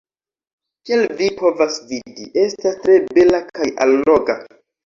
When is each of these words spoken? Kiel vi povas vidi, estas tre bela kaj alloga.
Kiel 0.89 1.03
vi 1.19 1.27
povas 1.41 1.77
vidi, 1.91 2.27
estas 2.47 2.81
tre 2.87 2.97
bela 3.13 3.45
kaj 3.53 3.71
alloga. 3.87 4.39